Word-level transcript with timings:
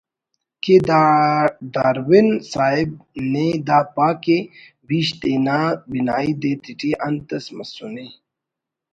کہ 0.63 0.75
ڈارون 1.73 2.27
صاحب 2.53 2.89
نی 3.31 3.47
دا 3.67 3.79
پا 3.95 4.07
کہ 4.23 4.37
بیش 4.87 5.07
تینا 5.19 5.57
بنائی 5.89 6.31
دے 6.41 6.51
تیٹی 6.63 6.91
انت 7.07 7.29
اس 7.37 7.45
مسنے 7.57 8.05